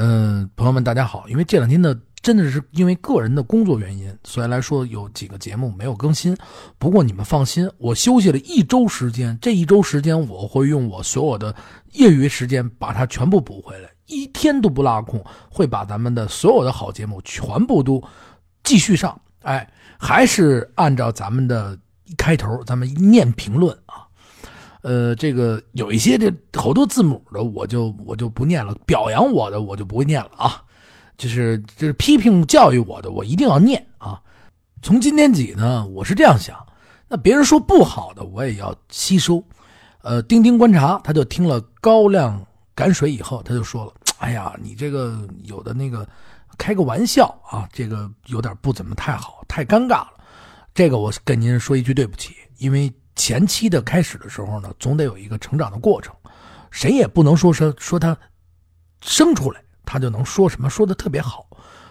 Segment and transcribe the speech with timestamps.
[0.00, 1.28] 嗯，朋友们，大家好。
[1.28, 1.92] 因为这两天呢，
[2.22, 6.36] 真的是因为个人的工作原因，所以来说有几个节目没有更新。
[6.78, 11.52] 不过你们放心，我休息了一周时间，这一周时间我会用我所有的
[11.94, 15.20] 业余时间把它全部补回来，一天都不落空，
[15.50, 18.00] 会把咱们的所有的好节目全部都
[18.62, 19.20] 继续上。
[19.42, 19.68] 哎，
[19.98, 21.76] 还是按照咱们的
[22.16, 24.06] 开头，咱们念评论啊。
[24.82, 28.72] 呃，这个有一些这好多字母的，我就我就不念了。
[28.86, 30.62] 表扬我的，我就不会念了啊。
[31.16, 34.22] 就是就是批评教育我的，我一定要念啊。
[34.80, 36.56] 从今天起呢，我是这样想。
[37.08, 39.42] 那别人说不好的，我也要吸收。
[40.02, 42.40] 呃，钉钉观察，他就听了高亮
[42.74, 46.08] 赶水以后，他就说了：“哎呀，你这个有的那个
[46.56, 50.10] 开个玩笑啊，这个有点不怎么太好，太尴尬了。
[50.72, 56.14] 这个我跟您说一句对不起，因为。”前期的开始的时候呢，总得有一个成长的过程，
[56.70, 58.16] 谁也不能说说说他
[59.02, 61.46] 生出来他就能说什么说的特别好，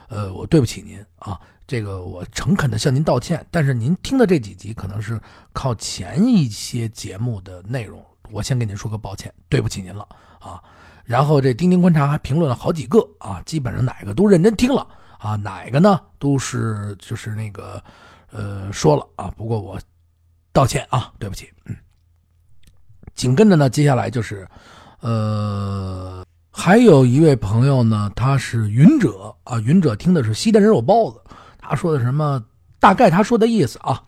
[0.07, 1.37] 呃，我对不起您啊，
[1.67, 3.45] 这个我诚恳的向您道歉。
[3.51, 5.19] 但是您听的这几集可能是
[5.51, 10.07] 靠前一些节目的内容，我先跟您说个抱歉，对不起您了
[10.39, 10.63] 啊。
[11.03, 14.87] 然后这钉钉观察还评论了好几个啊，基本上哪个都认真听了
[15.19, 17.83] 啊，哪个呢都是就是那个
[18.31, 19.77] 呃说了啊，不过我。
[20.57, 21.75] 道歉啊，对不起，嗯。
[23.13, 24.47] 紧跟着呢，接下来就是，
[25.01, 31.21] 呃，还有一位朋友呢，他是云者啊，云者听的是西单人肉包子，
[31.59, 32.43] 他说的什么？
[32.79, 34.01] 大概他说的意思啊，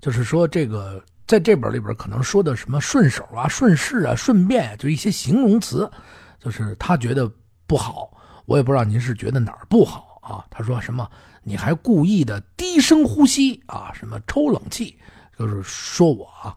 [0.00, 5.90] 就是说这个在这本里边可能说的什么顺手啊、顺势啊、顺便，就一些形容词，
[6.38, 7.28] 就是他觉得
[7.66, 8.08] 不好。
[8.46, 10.46] 我也不知道您是觉得哪儿不好啊？
[10.48, 11.10] 他说什么？
[11.42, 13.90] 你还故意的低声呼吸啊？
[13.92, 14.96] 什么抽冷气？
[15.38, 16.56] 就是说我啊，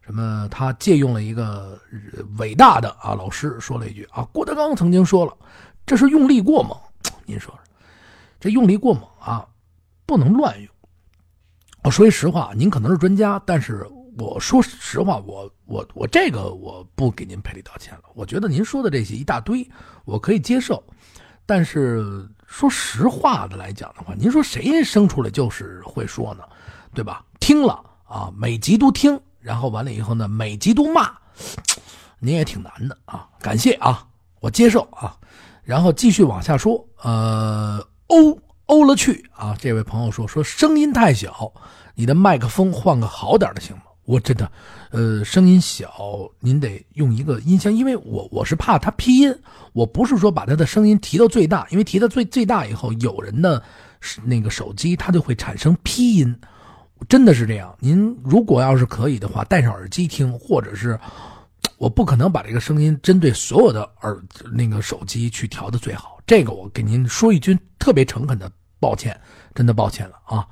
[0.00, 1.78] 什么他借用了一个
[2.38, 5.36] 伟大的啊老师说了一句啊，郭德纲曾经说了，
[5.84, 6.74] 这是用力过猛。
[7.26, 7.60] 您说说，
[8.40, 9.46] 这用力过猛啊，
[10.06, 10.68] 不能乱用。
[11.82, 13.86] 我说句实话，您可能是专家，但是
[14.16, 18.04] 我说实话，我我我这个我不给您赔礼道歉了。
[18.14, 19.68] 我觉得您说的这些一大堆，
[20.06, 20.82] 我可以接受，
[21.44, 26.44] 但是说实话的来讲的话，您说谁生出来就是会说呢？
[26.94, 27.22] 对吧？
[27.38, 27.84] 听了。
[28.04, 31.10] 啊，每集都听，然后完了以后呢，每集都骂，
[32.18, 33.28] 您也挺难的啊。
[33.40, 34.06] 感谢啊，
[34.40, 35.16] 我接受啊。
[35.62, 39.56] 然后继续往下说，呃，欧欧了去啊。
[39.58, 41.52] 这位朋友说说声音太小，
[41.94, 43.82] 你的麦克风换个好点的行吗？
[44.04, 44.52] 我真的，
[44.90, 45.90] 呃，声音小，
[46.38, 49.34] 您得用一个音箱，因为我我是怕它劈音，
[49.72, 53.62] 我不是说把它的声音提到最大，因为提到最最大以后，有人的
[54.22, 56.38] 那个手机它就会产生劈音。
[57.08, 57.74] 真的是这样。
[57.80, 60.98] 您如果要是可以的话，戴上耳机听，或者是
[61.78, 64.16] 我不可能把这个声音针对所有的耳
[64.52, 66.18] 那个手机去调的最好。
[66.26, 69.18] 这个我给您说一句特别诚恳的抱歉，
[69.54, 70.46] 真的抱歉了啊。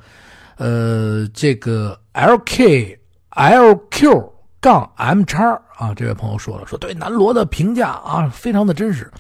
[0.57, 2.99] 呃，这个 L K
[3.31, 9.11] L Q 杠 M 叉啊，这位朋友说了，说对南锣的评价啊，非常的真实。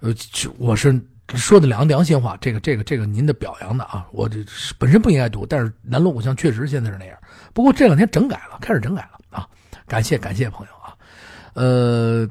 [0.00, 0.14] 呃，
[0.58, 1.00] 我是。
[1.34, 4.44] 说的良良心话，这个这个这个您的表扬的啊，我这
[4.78, 7.16] 本身不应该读，但是南锣鼓巷确实现在是那样。
[7.52, 9.48] 不过这两天整改了，开始整改了啊，
[9.86, 10.94] 感谢感谢朋友啊。
[11.54, 12.28] 呃，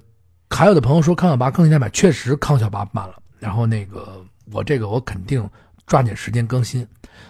[0.49, 3.15] 还有的朋友说康小八更新太慢，确实康小八慢了。
[3.39, 5.49] 然后那个我这个我肯定
[5.87, 6.87] 抓紧时间更新。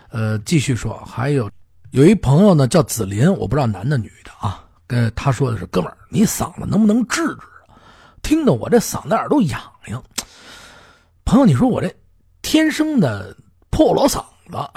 [0.10, 1.50] 呃，继续说，还有
[1.92, 7.38] 有一朋友呢叫紫林，我不知道男的女的啊，跟他说的是哥们儿，你嗓子能不能治治？
[8.22, 9.62] 听得我这嗓子眼都痒。
[11.34, 11.92] 朋友，你说我这
[12.44, 13.36] 天生的
[13.72, 14.70] 破锣嗓子，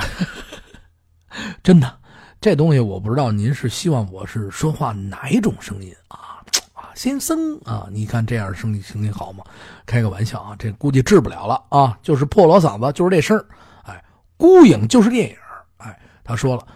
[1.62, 1.98] 真的，
[2.40, 6.40] 这东西我不知道您是希望我是说话哪一种声音啊？
[6.72, 9.44] 啊，先生啊，你看这样声音声音好吗？
[9.84, 13.38] 开个玩笑啊，这估计治不了了啊，就是破锣嗓子，就是这声
[13.82, 14.02] 哎，
[14.38, 15.36] 孤影就是电影
[15.76, 16.66] 哎，他说了，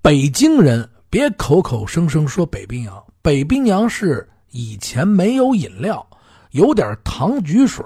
[0.00, 6.06] 北京人别口口声声说北冰洋，北冰洋是以前没有饮料，
[6.52, 7.84] 有点糖橘水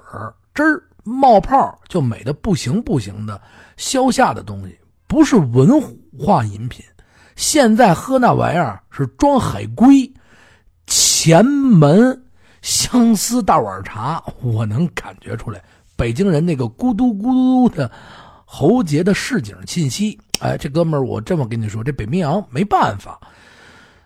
[0.54, 0.80] 汁儿。
[1.02, 3.40] 冒泡就美的不行不行的，
[3.76, 5.80] 消夏的东西不是文
[6.18, 6.84] 化饮品。
[7.36, 10.12] 现在喝那玩意儿是装海龟。
[10.86, 12.22] 前门
[12.60, 15.62] 相思大碗茶，我能感觉出来，
[15.96, 17.90] 北京人那个咕嘟咕嘟的
[18.44, 20.18] 喉结的市井气息。
[20.40, 23.18] 哎，这哥们儿，我这么跟你说，这北冰洋没办法。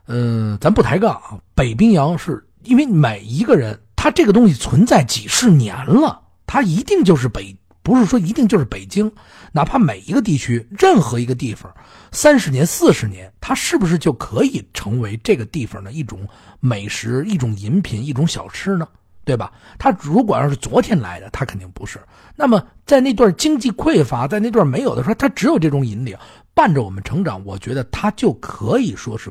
[0.07, 6.21] 嗯，咱不抬杠啊，北冰洋是因为每一个人，他这个东西存在几十年了。
[6.47, 9.11] 它一定就是北，不是说一定就是北京，
[9.53, 11.73] 哪怕每一个地区，任何一个地方，
[12.13, 16.27] 三十年、四十年，它是不是就可以成为这个地方的一种
[16.61, 18.87] 美食、一种饮品、一种小吃呢？
[19.25, 19.53] 对吧？
[19.77, 21.99] 他如果要是昨天来的，他肯定不是。
[22.37, 26.17] 那么在那段经济匮乏，在那段没有的时候，他只有这种引领
[26.55, 29.29] 伴着我们成长，我觉得他就可以说是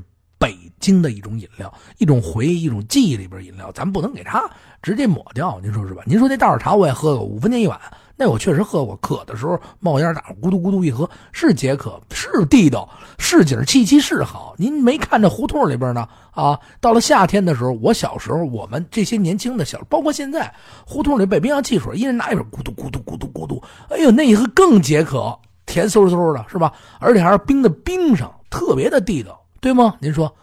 [0.76, 3.72] 北京的一种饮料，一种回忆，一种记忆里边饮料。
[3.72, 4.48] 咱不能给他
[4.82, 6.04] 直接抹掉，您说是吧？
[6.06, 7.80] 您说那大耳茶我也喝过，五分钱一碗。
[8.18, 12.88] 那我确实喝过，渴的时候冒烟，大咕嘟咕嘟一喝，是解渴，是地道，
[13.18, 14.54] 市井气息是好。
[14.58, 16.60] 您没看这胡同里边呢啊？
[16.80, 20.54] 到了夏天的时候，我小时候，我们这些年轻的小，包括现在，
[20.86, 26.72] 胡同里北冰箱汽水，一人拿一瓶，咕嘟咕嘟咕嘟咕嘟，哎呦，那一喝更解渴，甜嗖嗖的，是吧？
[27.00, 29.96] 而且还是冰的冰上，特别的地道，对吗？
[30.00, 30.34] 您说，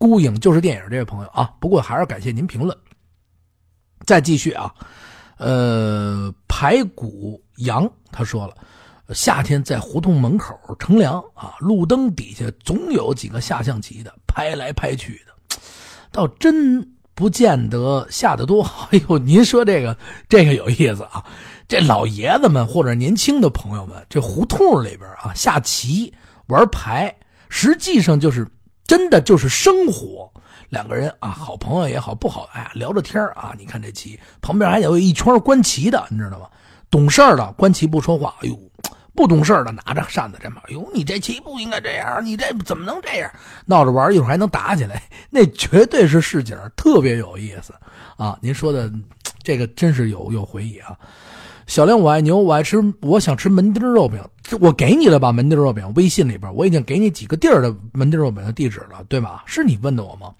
[0.00, 1.52] 孤影就是电影，这位朋友啊。
[1.60, 2.74] 不过还是感谢您评论。
[4.06, 4.74] 再继续啊。
[5.36, 8.54] 呃，排骨羊他说了，
[9.14, 15.58] 夏天在胡同门口乘凉啊，路灯底下总有几个下象棋的拍来拍去的，
[16.10, 16.82] 倒真
[17.14, 18.88] 不见得下得多好。
[18.92, 19.94] 哎呦，您说这个
[20.30, 21.22] 这个有意思啊，
[21.68, 26.10] 这老爷子们或者年轻的朋友们，这胡同里边啊下棋
[26.46, 27.14] 玩牌，
[27.50, 28.46] 实际上就是
[28.90, 30.28] 真的就是生活。
[30.70, 33.54] 两个人啊，好朋友也好，不好哎，聊着天啊。
[33.56, 36.48] 你看这棋旁边还有一圈观棋的，你知道吗？
[36.90, 38.58] 懂事的观棋不说话，哎呦，
[39.14, 43.30] 不懂事的拿着扇子在旁，哎呦，你这棋不应该这样，你这怎么能这样？
[43.64, 45.00] 闹着玩，一会儿还能打起来，
[45.30, 47.72] 那绝对是市井，特别有意思
[48.16, 48.36] 啊！
[48.42, 48.92] 您说的
[49.44, 50.98] 这个真是有有回忆啊。
[51.68, 54.20] 小亮，我爱牛，我爱吃，我想吃门钉肉饼，
[54.58, 55.30] 我给你了吧？
[55.30, 59.44] 门钉肉饼，微信里边我已经给你几个地儿的门钉肉饼的地址了，对吧？
[59.46, 60.34] 是你问的我吗？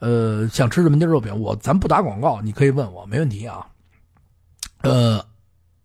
[0.00, 3.66] 呃，想吃门钉肉饼，我咱不打广告，你可以问我，没问题啊。
[4.82, 5.24] 呃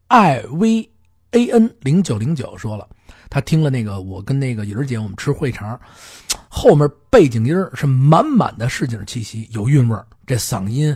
[0.07, 0.89] ，i v
[1.31, 2.87] a n 零九零九说了，
[3.29, 5.79] 他听了那个我跟那个颖儿姐我们吃烩肠，
[6.47, 10.95] 后面背景音是满满的市井气息，有韵味这嗓音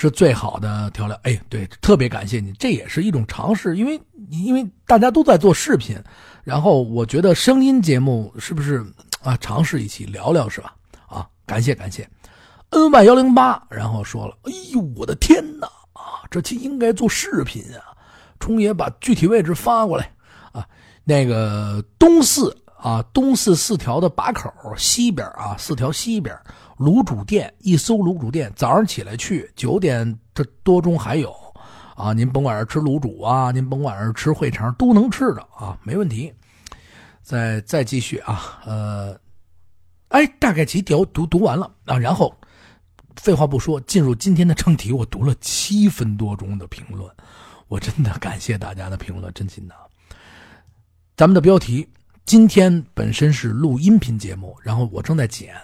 [0.00, 1.18] 是最好的调料。
[1.24, 4.00] 哎，对，特别感谢你，这也是一种尝试，因为
[4.30, 5.94] 因为大家都在做视频，
[6.42, 8.82] 然后我觉得声音节目是不是
[9.22, 9.36] 啊？
[9.36, 10.74] 尝试一起聊聊是吧？
[11.06, 12.08] 啊，感谢感谢。
[12.70, 15.66] N Y 幺零八，然后说了：“哎呦，我的天哪！
[15.92, 17.92] 啊，这期应该做视频啊！
[18.38, 20.10] 冲爷把具体位置发过来
[20.52, 20.66] 啊。
[21.04, 26.36] 那个东四啊，东四四条的把口西边啊，四条西边
[26.78, 31.34] 卤煮店，一搜卤煮店，早上起来去，九点这多钟还有
[31.94, 32.12] 啊。
[32.12, 36.32] 您甭管是吃卤煮啊，您甭管是吃烩肠，都能吃的啊，没问题。
[37.22, 39.18] 再再继续啊，呃，
[40.08, 42.34] 哎，大概其条读读完了啊，然后。”
[43.16, 44.92] 废话不说，进入今天的正题。
[44.92, 47.10] 我读了七分多钟的评论，
[47.68, 49.74] 我真的感谢大家的评论，真心的。
[51.18, 51.86] 咱们的标题
[52.24, 55.54] 今天本身是录音频节目，然后我正在剪。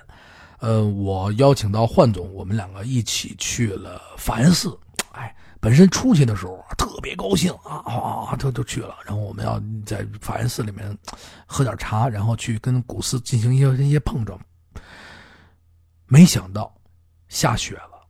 [0.59, 4.77] 呃，我邀请到焕总，我们两个一起去了法源寺。
[5.13, 8.97] 哎，本身出去的时候特别高兴啊啊，就就去了。
[9.05, 10.97] 然后我们要在法源寺里面
[11.47, 14.41] 喝点茶，然后去跟古寺进行一些一些碰撞。
[16.07, 16.73] 没想到。
[17.29, 18.07] 下雪了，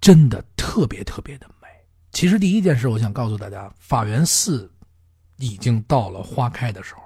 [0.00, 1.68] 真的特别特别的美。
[2.12, 4.72] 其实第一件事，我想告诉大家，法源寺
[5.36, 7.02] 已经到了花开的时候，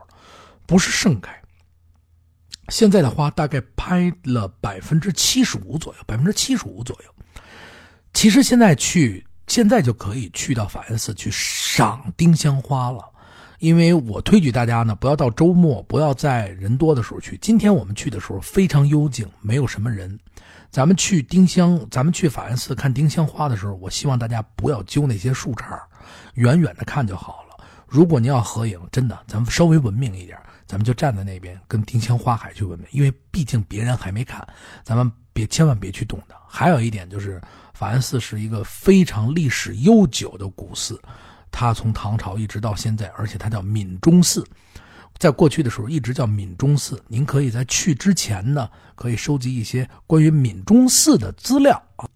[0.70, 1.37] 不是盛开。
[2.69, 7.12] 现在的花大概拍了百分之七十五左右，百分之七十五左右。
[8.14, 13.05] 其实现在去，现在就可以去到法源寺去赏丁香花了。
[13.58, 17.36] 因为我推举大家呢，不要到周末，不要在人多的时候去。
[17.43, 20.17] 今天我们去的时候非常幽静，没有什么人。
[20.70, 25.77] 咱们去丁香，咱们去法源寺看丁香花的时候，我希望大家不要揪那些树杈，
[26.34, 27.65] 远远的看就好了。
[27.89, 30.39] 如果您要合影，真的，咱们稍微文明一点，
[30.70, 34.46] 咱们就站在那边跟丁香花海去问问，因为毕竟别人还没看，
[34.84, 36.34] 咱们别千万别去动的。
[36.48, 37.43] 还有一点就是，
[37.74, 41.03] 法源寺是一个非常历史悠久的古寺，
[41.50, 44.46] 它从唐朝一直到现在，而且它叫闽中寺。
[45.19, 47.03] 在过去的时候，一直叫闽中寺。
[47.08, 52.06] 您可以在去之前呢，可以收集一些关于闽中寺的资料啊。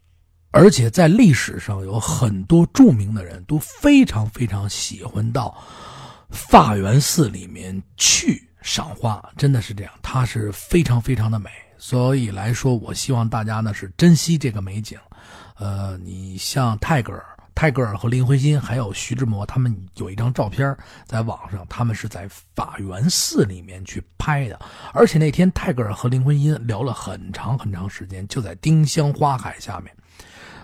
[0.52, 5.60] 而且在历史上有很多著名的人都非常非常喜欢到
[6.30, 11.50] 法源寺里面去赏花，真的是这样，它是非常非常的美。
[11.78, 14.98] 所以来说，我希望大家呢是珍惜这个美景。
[15.56, 17.24] 呃，你像泰戈尔。
[17.56, 20.76] 泰戈尔和林徽因还有徐志摩，他们有一张照片
[21.06, 24.58] 在网上，他们是在法源寺里面去拍的。
[24.92, 29.94] 而且那天泰戈尔和林徽因聊了很长很长时间，就在丁香花海下面。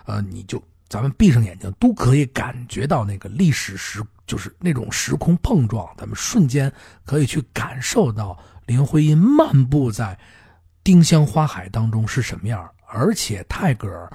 [0.04, 6.70] 呃，你就咱们闭上眼睛都可以感觉到那个历史时，就是那种时空碰撞，咱们瞬间
[7.06, 10.18] 可以去感受到林徽因漫步在
[10.84, 12.68] 丁香花海当中是什么样。
[12.86, 14.12] 而且泰戈尔。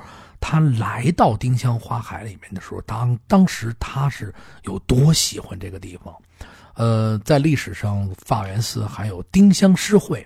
[0.48, 4.32] 他来到丁香花海里面的时候，当当时他是
[4.66, 6.14] 有多喜欢这个地方。
[6.76, 10.24] 呃，在历史上，法源寺还有丁香诗会，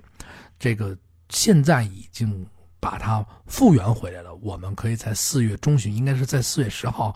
[0.60, 0.98] 这个
[1.30, 2.46] 现在已经
[2.80, 4.34] 把它复原回来了。
[4.36, 7.16] 我们可以在四月中旬，应该是在四月十号，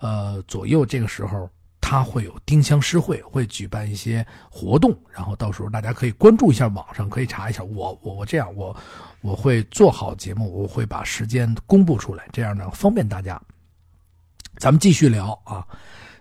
[0.00, 1.48] 呃左右这个时候，
[1.80, 7.62] 它会有丁香诗会，会举办一些活动，然后到时候大家可以关注一下网上，可以查一下。
[7.64, 8.76] 我我我这样，我
[9.20, 13.40] 我会做好节目，我会把时间公布出来，这样呢方便大家。
[14.58, 15.66] 咱们继续聊啊，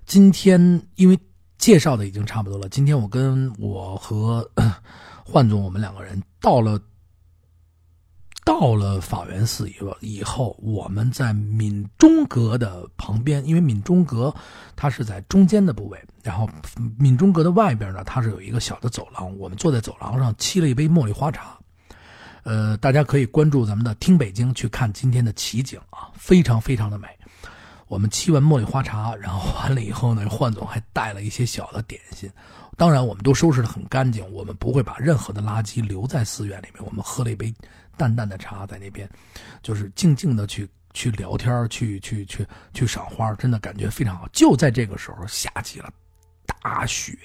[0.06, 1.18] 今天因为。
[1.62, 2.68] 介绍的已经差不多了。
[2.70, 4.50] 今天我跟我和
[5.24, 6.82] 焕总，我们两个人到了
[8.44, 14.34] 到了法源寺以以后，我们在闽中阁的旁边，因为闽中阁
[14.76, 16.50] 它是在中间的部位，然后
[16.98, 19.38] 闽中阁的外边呢，它是有一个小的走廊。
[19.38, 21.58] 我们坐在走廊上沏了一杯茉莉花茶。
[22.44, 27.08] 呃，大家可以关注咱们的听北京去看今天的奇景啊，非常非常的美。
[27.88, 32.28] 我们沏完茉莉花茶，然后完了以后呢，焕总还带了一些小的点心。
[32.78, 36.84] 当然，我们都收拾的很干净，我们不会把任何的垃圾留在寺院里面。
[36.84, 37.54] 我们喝了一杯
[37.98, 39.10] 淡淡的茶，在那边，
[39.62, 44.28] 就是静静的去去聊天，去去去去赏花，真的感觉非常好。
[44.32, 45.92] 就在这个时候，下起了
[46.46, 47.18] 大雪。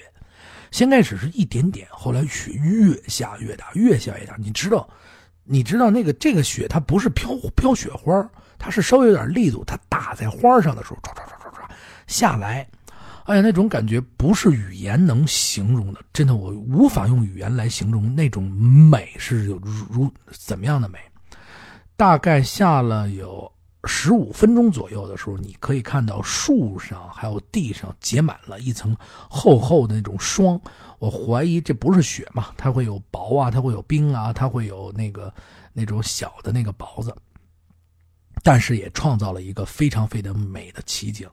[0.71, 4.35] 先开始是一点点，后来雪越下越大，越下越大。
[4.37, 4.89] 你知道，
[5.43, 8.29] 你知道那个这个雪它不是飘飘雪花。
[8.59, 11.69] 它是稍微有点力度，它打在花上的时候，唰唰唰唰唰
[12.07, 12.67] 下来，
[13.27, 20.97] 哎呀，那种感觉不是语言能形容的，真的，我无法用语言来形容那种美是有如怎么样的美。
[21.97, 23.51] 大概下了有
[23.83, 28.95] 十五分钟左右的时候，你可以看到树上还有地上结满了一层
[29.29, 30.57] 厚厚的那种霜。
[30.97, 35.33] 我怀疑这不是雪嘛，它会有薄啊，它会有冰啊，它会有那个
[35.73, 37.13] 那种小的那个雹子。
[38.41, 41.27] 但是也创造了一个非常非常美的奇景，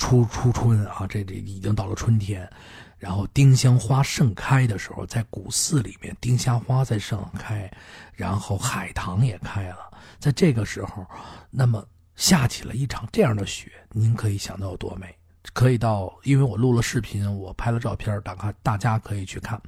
[0.00, 2.50] 初初春啊，这这已经到了春天，
[2.96, 7.70] 然后丁香花盛开的时候，在古寺里面，丁香花在盛开，
[8.14, 9.76] 然后海棠也开了，
[10.18, 11.06] 在这个时候，
[11.50, 15.14] 那么下起了一场这样的雪，您可以想到有多美，
[15.52, 19.60] 可以到，因为我录了视频，我拍了照片，大家大家可以去看，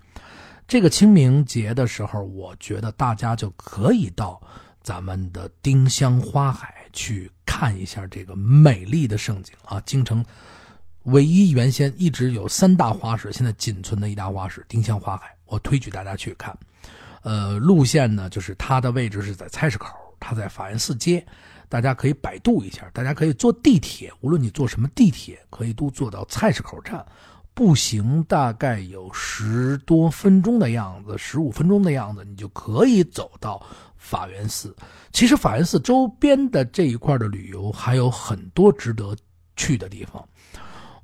[0.66, 4.40] 这个清明节的时候，我觉得大家就可以到。
[4.82, 9.80] 咱们的丁香花海去看一下这个美丽的盛景啊！
[9.86, 10.24] 京城
[11.04, 16.56] 唯一原先一直有三大花市，现在仅存的一大花市丁香花海，我推举大家去看。
[17.22, 19.88] 呃，路线呢，就是它的位置是在菜市口，
[20.20, 21.24] 它在法源寺街，
[21.68, 27.04] 大家可以百度一下，大家可以坐地铁，无论你坐什么地铁，可以都坐到菜市口站，
[27.54, 33.64] 步行大概有十多分钟的样子，十五分钟的样子，你就可以走到。
[34.04, 34.74] 法源寺，
[35.12, 39.16] 其实法源寺周边的这一块的旅游还有很多值得
[39.54, 40.28] 去的地方。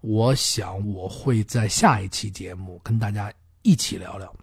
[0.01, 4.35] 我想我会在下一期节目跟大家一起聊聊，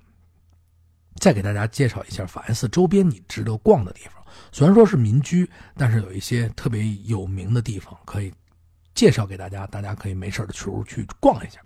[1.19, 4.25] 再给大家介绍一下法源寺周边你值得逛的地方。
[4.53, 8.33] 虽然说是民居，但是有一些特别有名的地方可以
[8.93, 11.59] 介绍给大家，大家可以没事的时候去逛一下。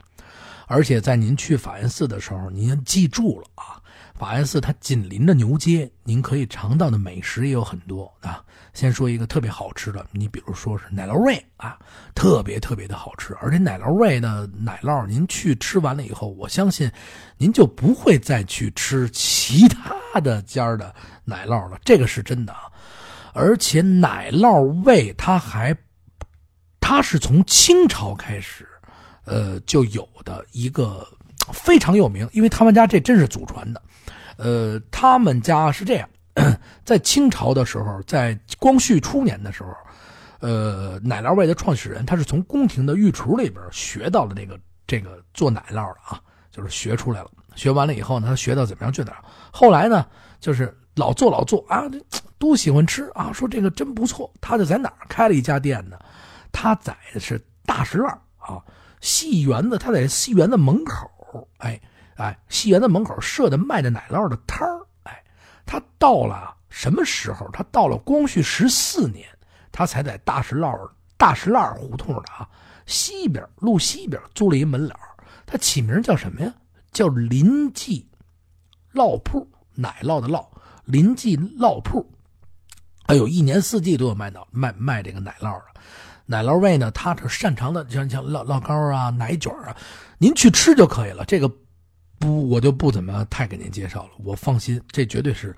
[0.70, 3.82] 而且在您去法源寺的时候，您记住了啊。
[4.14, 8.44] 法源寺它紧邻着牛街，您可以尝到的美食也有很多啊。
[8.74, 11.76] 先说一个特别好吃的，你比如说是奶酪味啊，
[12.14, 13.36] 特别特别的好吃。
[13.42, 16.92] 而且奶酪味的奶酪，您去吃完了以后，我相信
[17.38, 20.94] 您就不会再去吃其他的家的
[21.26, 22.70] 奶酪了，这个是真的啊。
[23.34, 25.76] 而且奶酪味它还，
[26.80, 28.68] 它是从清朝开始，
[29.30, 31.08] 呃就有的一个
[31.54, 33.82] 非常有名，因为他们家这真是祖传的。
[34.38, 36.10] 呃，他们家是这样，
[36.84, 39.70] 在清朝的时候，在光绪初年的时候，
[40.40, 46.20] 呃，奶酪味的创始人他是从宫廷的御厨里边学到了这个这个做奶酪的啊，
[46.52, 47.30] 就是学出来了。
[47.56, 49.16] 学完了以后呢，他学到怎么样做奶酪。
[49.52, 50.06] 后来呢，
[50.40, 51.84] 就是老做老做啊，
[52.38, 54.32] 都喜欢吃啊，说这个真不错。
[54.40, 56.00] 他就在哪儿开了一家店呢？
[56.54, 58.64] 他在的是大石栏啊，
[59.02, 61.80] 戏园子，他在戏园子门口，哎。
[62.16, 65.24] 哎，戏园子门口设的卖的奶酪的摊儿，哎，
[65.66, 67.50] 他到了什么时候？
[67.54, 69.26] 他到了光绪十四年，
[69.72, 70.78] 他才在大石烙
[71.16, 72.46] 大石栏胡同的啊
[72.86, 74.94] 西边路西边租了一门脸
[75.46, 76.54] 他起名叫什么呀？
[76.92, 78.06] 叫林记
[78.94, 80.46] 烙铺，奶酪的烙，
[80.84, 82.06] 林记烙铺。
[83.06, 85.80] 哎呦，一年四季都有卖到卖卖这个奶酪的。
[86.30, 89.76] 奶酪味呢，他这擅长的像像烙烙糕啊、奶卷啊，
[90.20, 91.26] 您去吃就可以了。
[91.26, 91.52] 这个。
[92.22, 94.10] 不，我就不怎么太给您介绍了。
[94.26, 95.56] 我放心，这绝对是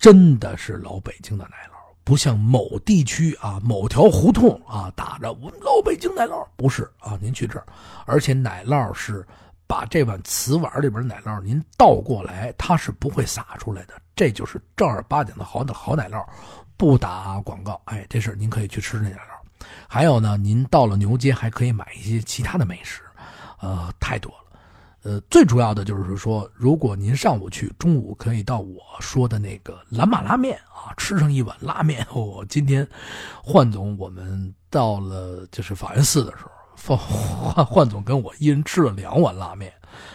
[0.00, 7.64] 真的是老北京的奶酪，不像某地区啊、某条胡同啊打着我们老北京奶酪，不是啊，您去这儿，
[8.04, 9.24] 而且奶酪是
[9.68, 16.20] 把这碗瓷碗里边奶酪您倒过来，它是不会洒出来的，这就是正儿八经的好的好奶酪，
[16.76, 17.80] 不打广告。
[17.84, 19.33] 哎，这事您可以去吃那奶酪。
[19.88, 23.02] 还有呢，您到了牛街还可以买一些其他的美食，
[23.60, 24.38] 呃，太多了。
[25.02, 32.06] 呃，最主要的就是说，如果您上午去，中午可以到我说的那个蓝马拉面啊，吃上一碗拉面。
[32.14, 32.88] 我今天，
[33.42, 36.44] 焕总我们到了就是法源寺的时
[36.86, 39.70] 候，焕焕总跟我一人吃了两碗拉面，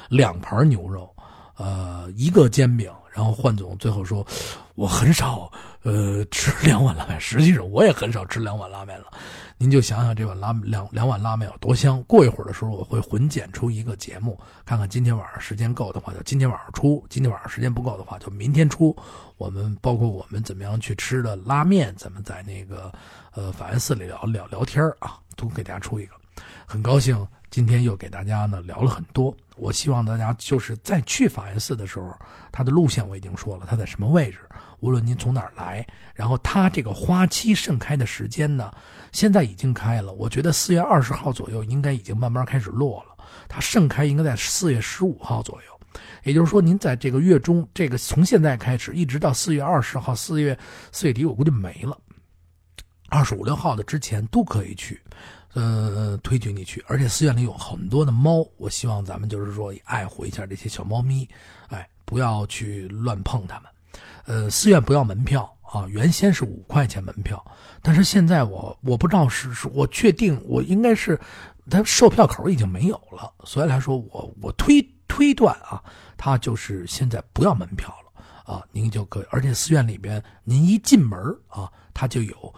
[0.10, 1.16] 两盘牛肉，
[1.60, 2.92] 呃，一个煎饼。
[3.12, 4.26] 然后换总最后说，
[4.76, 5.52] 我很少
[5.82, 9.08] 呃吃两碗拉面，实际上我也很少吃两碗拉面了。
[9.58, 12.02] 您就想想这碗拉两两碗拉面有多香。
[12.04, 18.96] 过一会儿的时候，我会混剪出一个节目，看看今天晚上时间够的话，就今天晚上出；今天晚上时间不够的话，就明天出。
[19.36, 22.90] 我们包括我们怎么样去吃的拉面，怎么在那个
[23.34, 26.14] 呃法源寺里聊聊聊天啊，都给大家出一个。
[26.66, 29.36] 很高兴今天又给大家呢聊了很多。
[29.58, 32.16] 我希望大家就是在去法源寺的时候，
[32.52, 34.40] 它的路线我已经说了，它在什么位置。
[34.80, 38.72] 无论您从哪儿来，然后它这个花期盛开的时间呢？
[39.12, 43.26] 现在已经开了，我觉得四月二十号左右应该已经慢慢开始落了。
[43.48, 50.58] 它盛开应该在四月十五号左右，也就是说，您在这个月中，这个从现在开始一直到四月二十号，四月
[50.92, 51.98] 四月底我估计没了。
[53.10, 55.02] 二十五六号的之前都可以去，
[55.54, 56.84] 呃，推举你去。
[56.88, 61.28] 而且寺院里有很多的猫，我希望咱们就是说爱护一下这些小猫咪，
[61.70, 63.70] 哎，不要去乱碰它们。
[64.26, 65.54] 呃，寺院不要门票。
[65.72, 67.46] 啊，原先是五块钱门票，
[67.84, 71.16] 但是现在我我不知道是是，我确定我应该是，
[71.70, 75.80] 它售票口已经没有了，所以来说我我推推断啊，
[76.18, 82.56] 它就是现在不要门票了啊，您就可以，而且寺院里边您一进门啊，它就有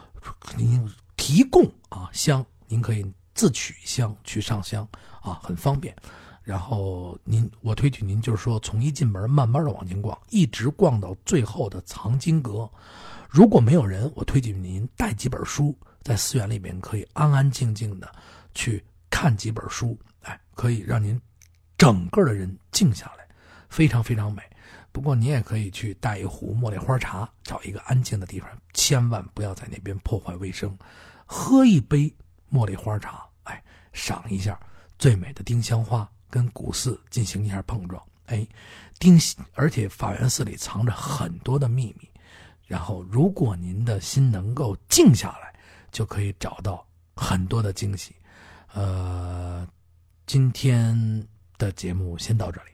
[0.56, 4.88] 您提供啊香，您可以自取香去上香
[5.22, 5.94] 啊，很方便。
[6.42, 12.68] 然后您，我推举您就是说，从一进门慢慢的往前逛，一直逛到最后的藏经阁。
[13.30, 18.12] 如果没有人，我推举您带几本书，在寺院里面可以安安静静的
[18.56, 21.20] 去看几本书，哎，可以让您
[21.78, 23.28] 整个的人静下来，
[23.70, 24.42] 非常非常美。
[24.92, 30.76] 不过您也可以去带一壶茉莉花茶，找一个安静的地方，千万不要在那边破坏卫生，
[31.26, 32.14] 喝一杯
[32.52, 34.60] 茉莉花茶，哎，赏一下
[35.00, 36.10] 最美的丁香花。
[36.30, 38.48] 跟古寺进行一下碰撞，哎，
[39.00, 39.20] 丁，
[39.54, 42.10] 而且法源寺里藏着很多的秘密，
[42.66, 45.54] 然后如果您的心能够静下来，
[45.92, 46.88] 就可以找到
[47.18, 48.16] 很多的惊喜。
[48.74, 49.68] 呃，
[50.26, 52.70] 今天的节目先到这里，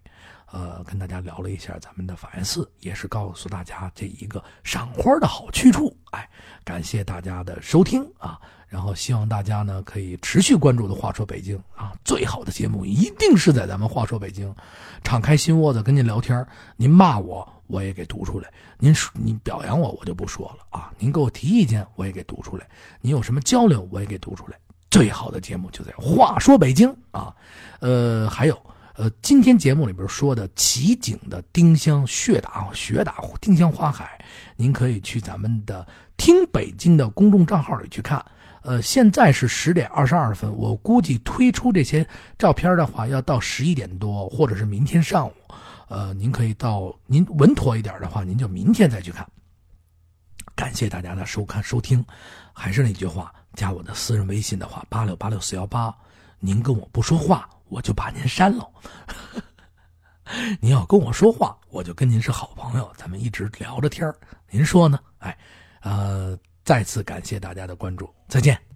[0.51, 5.95] 呃，跟大家聊了一下咱们的法源寺，也是告诉大家这一个赏花的好去处。
[6.11, 6.29] 哎，
[6.63, 8.39] 感谢大家的收听啊。
[8.67, 14.49] 然后希望大家呢可以持续关注的《话说北京》啊，最好的节目一定是在咱们《话说北京》，
[15.05, 20.91] 敞开心窝子跟您聊天您骂我，我也给读出来；您您表扬我，我就不说了啊。
[20.99, 22.65] 您给我提意见，我也给读出来；
[22.99, 24.57] 您有什么交流，我也给读出来。
[24.91, 27.33] 最好的节目就在《话说北京》啊。
[27.79, 28.61] 呃，还有
[28.97, 34.19] 呃，今天节目里边说的奇景的丁香血打雪打丁香花海，
[34.55, 38.25] 您可以去咱们的听北京的公众账号里去看。
[38.63, 42.05] 呃，现在是十点二十二分，我估计推出这些
[42.39, 45.33] 照片的话，要到十一点多，或者是明天上午。
[45.89, 49.25] 呃，您可以到您稳妥一点的话，您就明天再去看。
[50.55, 52.03] 感谢大家的收看收听，
[52.51, 55.95] 还是那句话，加我的私人微信的话，八六八六四幺八，
[56.39, 58.69] 您跟我不说话，我就把您删了。
[60.59, 64.13] 您要跟我说话，我就跟您是好朋友，咱们一直聊着天
[64.49, 64.99] 您说呢？
[65.19, 65.37] 哎，
[65.81, 66.37] 呃。
[66.67, 68.66] 再次感谢大家的关注，再见。